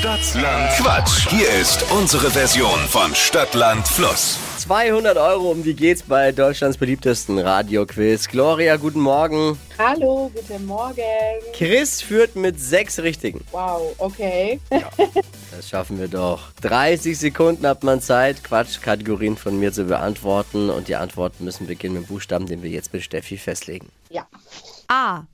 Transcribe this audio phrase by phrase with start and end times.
[0.00, 1.28] Stadtland Quatsch.
[1.28, 4.38] Hier ist unsere Version von Stadtland Fluss.
[4.56, 8.26] 200 Euro, um die geht's bei Deutschlands beliebtesten Radioquiz.
[8.26, 9.58] Gloria, guten Morgen.
[9.76, 11.02] Hallo, guten Morgen.
[11.52, 13.44] Chris führt mit sechs Richtigen.
[13.52, 14.58] Wow, okay.
[15.54, 16.50] Das schaffen wir doch.
[16.62, 20.70] 30 Sekunden hat man Zeit, Quatschkategorien von mir zu beantworten.
[20.70, 23.90] Und die Antworten müssen beginnen mit dem Buchstaben, den wir jetzt mit Steffi festlegen.
[24.08, 24.26] Ja.
[24.88, 25.24] A.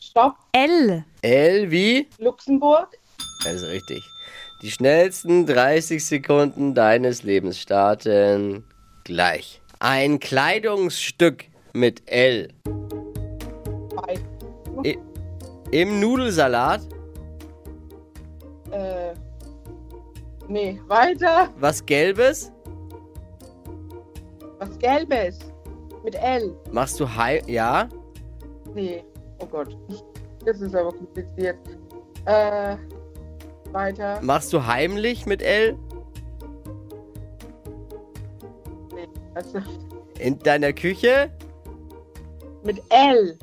[0.00, 0.34] Stopp.
[0.50, 1.04] L.
[1.22, 2.08] L wie?
[2.18, 2.88] Luxemburg.
[3.44, 4.08] Das ist richtig.
[4.62, 8.64] Die schnellsten 30 Sekunden deines Lebens starten
[9.04, 9.62] gleich.
[9.78, 12.48] Ein Kleidungsstück mit L.
[14.84, 14.98] I
[15.70, 16.82] Im Nudelsalat.
[18.72, 19.14] äh,
[20.48, 21.48] nee, weiter.
[21.58, 22.52] Was Gelbes?
[24.58, 25.38] Was Gelbes.
[26.04, 26.54] Mit L.
[26.70, 27.42] Machst du Hai.
[27.46, 27.88] Ja?
[28.74, 29.02] Nee.
[29.38, 29.76] Oh Gott.
[30.44, 31.56] Das ist aber kompliziert.
[32.26, 32.76] Äh,
[33.72, 34.20] weiter.
[34.22, 35.76] Machst du heimlich mit L?
[38.94, 39.08] Nee.
[39.34, 39.58] Also,
[40.18, 41.30] In deiner Küche?
[42.62, 43.38] mit L.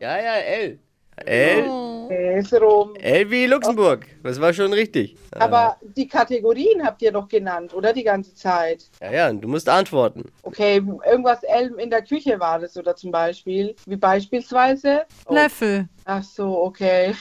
[0.00, 0.78] Ja, ja, L.
[1.24, 1.64] L.
[2.08, 2.94] Nee, ist rum.
[2.96, 4.06] L wie Luxemburg.
[4.22, 5.16] Das war schon richtig.
[5.32, 7.92] Aber die Kategorien habt ihr doch genannt, oder?
[7.92, 8.84] Die ganze Zeit.
[9.00, 10.24] Ja, ja, du musst antworten.
[10.42, 11.40] Okay, irgendwas
[11.78, 13.74] in der Küche war das, oder zum Beispiel?
[13.86, 15.02] Wie beispielsweise?
[15.26, 15.34] Oh.
[15.34, 15.88] Löffel.
[16.04, 17.14] Ach so, okay.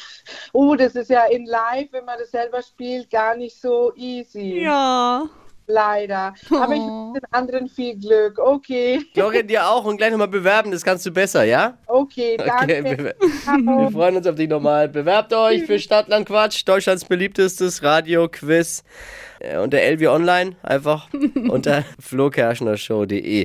[0.54, 4.62] Oh, das ist ja in live, wenn man das selber spielt, gar nicht so easy.
[4.62, 5.24] Ja.
[5.68, 6.36] Leider.
[6.52, 7.08] Aber ich Oh.
[7.14, 8.38] wünsche den anderen viel Glück.
[8.38, 9.04] Okay.
[9.16, 11.80] Gloria, dir auch und gleich nochmal bewerben, das kannst du besser, ja?
[11.96, 12.80] Okay, danke.
[12.80, 14.90] Okay, wir, wir freuen uns auf dich nochmal.
[14.90, 18.84] Bewerbt euch für Stadtland Quatsch, Deutschlands beliebtestes Radio-Quiz.
[19.40, 21.08] Äh, Unter Elvi Online, einfach
[21.50, 23.44] unter flokerschnershow.de.